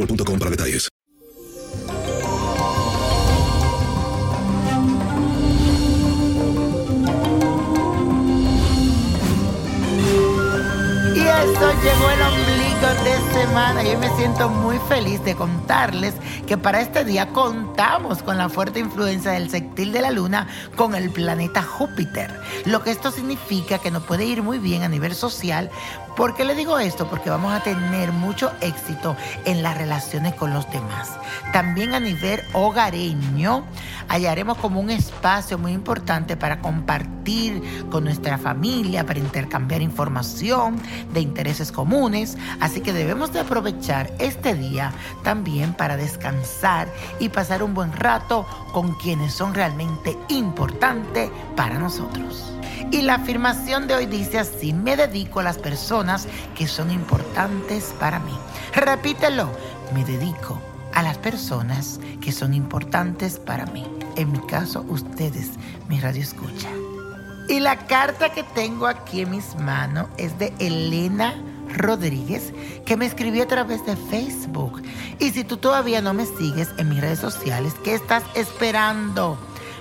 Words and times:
boostmobile.com 0.00 0.38
para 0.38 0.50
detalles. 0.50 0.88
Y 11.14 11.20
eso 11.20 11.72
llegó 11.82 12.10
el 12.10 12.22
ombligo 12.22 12.69
de 12.80 13.34
semana. 13.34 13.82
Yo 13.82 13.98
me 13.98 14.08
siento 14.16 14.48
muy 14.48 14.78
feliz 14.88 15.22
de 15.22 15.34
contarles 15.34 16.14
que 16.46 16.56
para 16.56 16.80
este 16.80 17.04
día 17.04 17.28
contamos 17.28 18.22
con 18.22 18.38
la 18.38 18.48
fuerte 18.48 18.80
influencia 18.80 19.32
del 19.32 19.50
sextil 19.50 19.92
de 19.92 20.00
la 20.00 20.10
luna 20.10 20.48
con 20.76 20.94
el 20.94 21.10
planeta 21.10 21.62
Júpiter. 21.62 22.34
Lo 22.64 22.82
que 22.82 22.90
esto 22.90 23.10
significa 23.10 23.78
que 23.78 23.90
nos 23.90 24.04
puede 24.04 24.24
ir 24.24 24.42
muy 24.42 24.58
bien 24.58 24.82
a 24.82 24.88
nivel 24.88 25.14
social. 25.14 25.70
¿Por 26.16 26.34
qué 26.34 26.44
le 26.44 26.54
digo 26.54 26.78
esto? 26.78 27.06
Porque 27.08 27.28
vamos 27.28 27.52
a 27.52 27.62
tener 27.62 28.12
mucho 28.12 28.50
éxito 28.62 29.14
en 29.44 29.62
las 29.62 29.76
relaciones 29.76 30.34
con 30.34 30.54
los 30.54 30.70
demás. 30.72 31.10
También 31.52 31.94
a 31.94 32.00
nivel 32.00 32.40
hogareño 32.54 33.64
hallaremos 34.08 34.58
como 34.58 34.80
un 34.80 34.90
espacio 34.90 35.56
muy 35.56 35.72
importante 35.72 36.36
para 36.36 36.60
compartir 36.60 37.62
con 37.90 38.04
nuestra 38.04 38.38
familia, 38.38 39.06
para 39.06 39.18
intercambiar 39.18 39.82
información 39.82 40.80
de 41.12 41.20
intereses 41.20 41.70
comunes. 41.70 42.36
Que 42.78 42.92
debemos 42.92 43.32
de 43.32 43.40
aprovechar 43.40 44.12
este 44.20 44.54
día 44.54 44.92
también 45.24 45.74
para 45.74 45.96
descansar 45.96 46.88
y 47.18 47.28
pasar 47.28 47.64
un 47.64 47.74
buen 47.74 47.92
rato 47.92 48.46
con 48.72 48.94
quienes 48.94 49.34
son 49.34 49.54
realmente 49.54 50.16
importantes 50.28 51.30
para 51.56 51.80
nosotros. 51.80 52.52
Y 52.92 53.02
la 53.02 53.16
afirmación 53.16 53.88
de 53.88 53.96
hoy 53.96 54.06
dice 54.06 54.38
así, 54.38 54.72
me 54.72 54.96
dedico 54.96 55.40
a 55.40 55.42
las 55.42 55.58
personas 55.58 56.28
que 56.54 56.68
son 56.68 56.92
importantes 56.92 57.92
para 57.98 58.20
mí. 58.20 58.36
Repítelo, 58.72 59.50
me 59.92 60.04
dedico 60.04 60.60
a 60.94 61.02
las 61.02 61.18
personas 61.18 61.98
que 62.20 62.30
son 62.30 62.54
importantes 62.54 63.38
para 63.38 63.66
mí. 63.66 63.84
En 64.16 64.30
mi 64.30 64.40
caso, 64.46 64.84
ustedes, 64.88 65.50
mi 65.88 66.00
radio 66.00 66.22
escucha. 66.22 66.68
Y 67.48 67.58
la 67.58 67.86
carta 67.86 68.32
que 68.32 68.44
tengo 68.44 68.86
aquí 68.86 69.22
en 69.22 69.30
mis 69.32 69.56
manos 69.56 70.06
es 70.18 70.38
de 70.38 70.52
Elena 70.60 71.34
Rodríguez, 71.74 72.52
que 72.84 72.96
me 72.96 73.06
escribió 73.06 73.44
a 73.44 73.48
través 73.48 73.84
de 73.86 73.96
Facebook. 73.96 74.82
Y 75.18 75.30
si 75.30 75.44
tú 75.44 75.56
todavía 75.56 76.00
no 76.00 76.14
me 76.14 76.26
sigues 76.26 76.68
en 76.78 76.88
mis 76.88 77.00
redes 77.00 77.18
sociales, 77.18 77.74
¿qué 77.84 77.94
estás 77.94 78.24
esperando? 78.34 79.38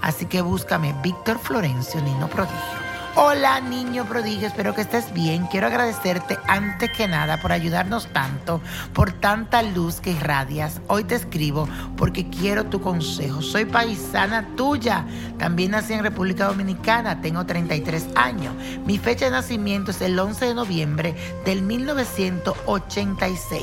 Así 0.00 0.26
que 0.26 0.42
búscame 0.42 0.94
Víctor 1.02 1.38
Florencio, 1.38 2.00
Nino 2.02 2.28
Prodigio. 2.28 2.81
Hola 3.14 3.60
niño 3.60 4.06
prodigio, 4.06 4.46
espero 4.46 4.74
que 4.74 4.80
estés 4.80 5.12
bien. 5.12 5.46
Quiero 5.48 5.66
agradecerte 5.66 6.38
antes 6.48 6.90
que 6.92 7.06
nada 7.06 7.42
por 7.42 7.52
ayudarnos 7.52 8.06
tanto, 8.06 8.62
por 8.94 9.12
tanta 9.12 9.62
luz 9.62 10.00
que 10.00 10.12
irradias. 10.12 10.80
Hoy 10.88 11.04
te 11.04 11.16
escribo 11.16 11.68
porque 11.98 12.30
quiero 12.30 12.64
tu 12.64 12.80
consejo. 12.80 13.42
Soy 13.42 13.66
paisana 13.66 14.48
tuya. 14.56 15.04
También 15.38 15.72
nací 15.72 15.92
en 15.92 16.02
República 16.02 16.46
Dominicana, 16.46 17.20
tengo 17.20 17.44
33 17.44 18.06
años. 18.14 18.54
Mi 18.86 18.96
fecha 18.96 19.26
de 19.26 19.32
nacimiento 19.32 19.90
es 19.90 20.00
el 20.00 20.18
11 20.18 20.46
de 20.46 20.54
noviembre 20.54 21.14
del 21.44 21.60
1986. 21.60 23.62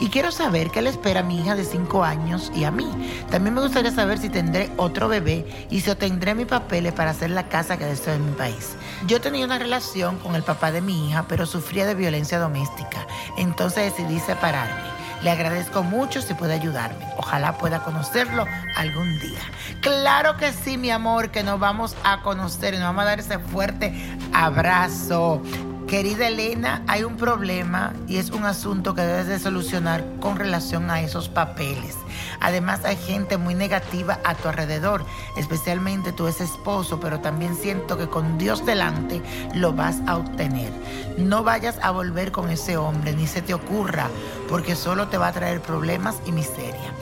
Y 0.00 0.08
quiero 0.08 0.32
saber 0.32 0.70
qué 0.70 0.82
le 0.82 0.90
espera 0.90 1.20
a 1.20 1.22
mi 1.22 1.40
hija 1.40 1.54
de 1.54 1.64
5 1.64 2.04
años 2.04 2.52
y 2.54 2.64
a 2.64 2.70
mí. 2.70 2.90
También 3.30 3.54
me 3.54 3.62
gustaría 3.62 3.90
saber 3.90 4.18
si 4.18 4.28
tendré 4.28 4.70
otro 4.76 5.08
bebé 5.08 5.66
y 5.70 5.80
si 5.80 5.88
obtendré 5.90 6.34
mis 6.34 6.46
papeles 6.46 6.92
para 6.92 7.12
hacer 7.12 7.30
la 7.30 7.48
casa 7.48 7.78
que 7.78 7.86
deseo 7.86 8.12
en 8.14 8.26
mi 8.26 8.32
país. 8.32 8.76
Yo 9.06 9.20
tenía 9.20 9.44
una 9.44 9.58
relación 9.58 10.18
con 10.18 10.34
el 10.34 10.42
papá 10.42 10.72
de 10.72 10.80
mi 10.80 11.08
hija, 11.08 11.26
pero 11.28 11.46
sufría 11.46 11.86
de 11.86 11.94
violencia 11.94 12.38
doméstica. 12.38 13.06
Entonces 13.36 13.92
decidí 13.92 14.20
separarme. 14.20 14.92
Le 15.22 15.30
agradezco 15.30 15.82
mucho 15.84 16.20
si 16.20 16.34
puede 16.34 16.54
ayudarme. 16.54 17.06
Ojalá 17.16 17.56
pueda 17.56 17.84
conocerlo 17.84 18.44
algún 18.76 19.20
día. 19.20 19.40
Claro 19.80 20.36
que 20.36 20.52
sí, 20.52 20.76
mi 20.76 20.90
amor, 20.90 21.30
que 21.30 21.44
nos 21.44 21.60
vamos 21.60 21.96
a 22.02 22.22
conocer 22.22 22.74
y 22.74 22.78
nos 22.78 22.86
vamos 22.86 23.02
a 23.02 23.06
dar 23.06 23.20
ese 23.20 23.38
fuerte 23.38 23.94
abrazo. 24.32 25.40
Querida 25.86 26.28
Elena, 26.28 26.82
hay 26.86 27.04
un 27.04 27.16
problema 27.16 27.92
y 28.08 28.16
es 28.16 28.30
un 28.30 28.44
asunto 28.44 28.94
que 28.94 29.02
debes 29.02 29.26
de 29.26 29.38
solucionar 29.38 30.04
con 30.20 30.36
relación 30.36 30.90
a 30.90 31.02
esos 31.02 31.28
papeles. 31.28 31.96
Además 32.40 32.84
hay 32.84 32.96
gente 32.96 33.36
muy 33.36 33.54
negativa 33.54 34.18
a 34.24 34.34
tu 34.34 34.48
alrededor, 34.48 35.04
especialmente 35.36 36.12
tu 36.12 36.26
ex 36.26 36.40
esposo, 36.40 36.98
pero 36.98 37.20
también 37.20 37.56
siento 37.56 37.98
que 37.98 38.08
con 38.08 38.38
Dios 38.38 38.64
delante 38.64 39.22
lo 39.54 39.72
vas 39.72 39.98
a 40.06 40.16
obtener. 40.16 40.72
No 41.18 41.42
vayas 41.42 41.78
a 41.82 41.90
volver 41.90 42.32
con 42.32 42.48
ese 42.48 42.76
hombre, 42.76 43.12
ni 43.12 43.26
se 43.26 43.42
te 43.42 43.52
ocurra, 43.52 44.08
porque 44.48 44.76
solo 44.76 45.08
te 45.08 45.18
va 45.18 45.28
a 45.28 45.32
traer 45.32 45.60
problemas 45.60 46.16
y 46.24 46.32
miseria. 46.32 46.92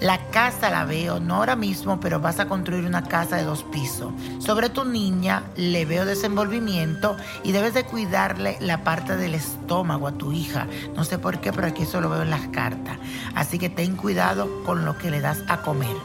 La 0.00 0.18
casa 0.30 0.68
la 0.68 0.84
veo, 0.84 1.20
no 1.20 1.36
ahora 1.36 1.56
mismo, 1.56 1.98
pero 2.00 2.20
vas 2.20 2.38
a 2.38 2.48
construir 2.48 2.84
una 2.84 3.04
casa 3.04 3.36
de 3.36 3.44
dos 3.44 3.62
pisos. 3.64 4.12
Sobre 4.38 4.68
tu 4.68 4.84
niña 4.84 5.44
le 5.56 5.86
veo 5.86 6.04
desenvolvimiento 6.04 7.16
y 7.44 7.52
debes 7.52 7.72
de 7.72 7.84
cuidarle 7.84 8.58
la 8.60 8.84
parte 8.84 9.16
del 9.16 9.34
estómago 9.34 10.06
a 10.06 10.12
tu 10.12 10.32
hija. 10.32 10.66
No 10.94 11.04
sé 11.04 11.18
por 11.18 11.40
qué, 11.40 11.50
pero 11.50 11.68
aquí 11.68 11.84
eso 11.84 12.02
lo 12.02 12.10
veo 12.10 12.22
en 12.22 12.30
las 12.30 12.46
cartas. 12.48 12.98
Así 13.34 13.58
que 13.58 13.70
ten 13.70 13.96
cuidado 13.96 14.62
con 14.64 14.84
lo 14.84 14.98
que 14.98 15.10
le 15.10 15.22
das 15.22 15.38
a 15.48 15.62
comer. 15.62 15.96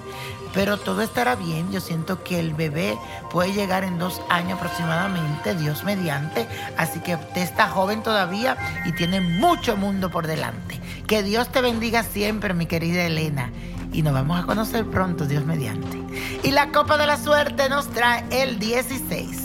Pero 0.54 0.78
todo 0.78 1.02
estará 1.02 1.36
bien. 1.36 1.70
Yo 1.72 1.82
siento 1.82 2.24
que 2.24 2.40
el 2.40 2.54
bebé 2.54 2.98
puede 3.30 3.52
llegar 3.54 3.84
en 3.84 4.00
dos 4.00 4.22
años 4.30 4.58
aproximadamente, 4.58 5.56
Dios 5.56 5.84
mediante. 5.84 6.48
Así 6.78 7.00
que 7.02 7.16
usted 7.16 7.42
está 7.42 7.68
joven 7.68 8.04
todavía 8.04 8.58
y 8.86 8.94
tiene 8.94 9.20
mucho 9.20 9.76
mundo 9.76 10.10
por 10.10 10.28
delante. 10.28 10.80
Que 11.08 11.24
Dios 11.24 11.52
te 11.52 11.62
bendiga 11.62 12.04
siempre, 12.04 12.54
mi 12.54 12.66
querida 12.66 13.06
Elena. 13.06 13.52
Y 13.94 14.02
nos 14.02 14.14
vamos 14.14 14.40
a 14.40 14.46
conocer 14.46 14.86
pronto, 14.86 15.26
Dios 15.26 15.46
mediante. 15.46 15.98
Y 16.44 16.52
la 16.52 16.72
copa 16.72 16.98
de 16.98 17.08
la 17.08 17.18
suerte 17.18 17.70
nos 17.70 17.88
trae 17.90 18.24
el 18.32 18.58
16, 18.58 19.42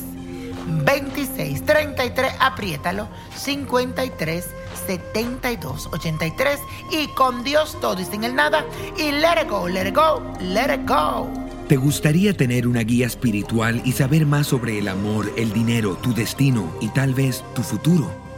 26, 0.85 1.65
33, 1.65 2.33
apriétalo, 2.39 3.09
53, 3.37 4.47
72, 4.87 5.89
83. 5.93 6.61
Y 6.93 7.09
con 7.09 7.43
Dios 7.43 7.77
todo 7.81 8.01
y 8.01 8.05
sin 8.05 8.25
el 8.25 8.35
nada. 8.35 8.65
Y 8.97 9.11
let 9.11 9.43
it 9.43 9.49
go, 9.49 9.69
let 9.69 9.89
it 9.89 9.97
go, 9.97 10.23
let 10.41 10.73
it 10.73 10.89
go. 10.89 11.29
¿Te 11.69 11.77
gustaría 11.77 12.37
tener 12.37 12.69
una 12.69 12.81
guía 12.81 13.07
espiritual 13.09 13.83
y 13.85 13.91
saber 13.91 14.25
más 14.25 14.47
sobre 14.47 14.79
el 14.79 14.87
amor, 14.87 15.33
el 15.37 15.53
dinero, 15.53 15.97
tu 15.97 16.15
destino 16.15 16.73
y 16.81 16.89
tal 16.91 17.13
vez 17.13 17.43
tu 17.57 17.63
futuro? 17.63 18.26